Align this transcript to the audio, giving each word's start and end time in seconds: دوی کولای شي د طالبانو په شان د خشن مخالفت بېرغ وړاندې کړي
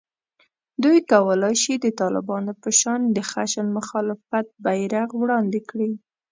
دوی 0.83 0.99
کولای 1.11 1.55
شي 1.63 1.73
د 1.79 1.87
طالبانو 1.99 2.51
په 2.61 2.69
شان 2.79 3.01
د 3.15 3.17
خشن 3.29 3.67
مخالفت 3.77 4.47
بېرغ 4.63 5.09
وړاندې 5.21 5.59
کړي 5.69 5.91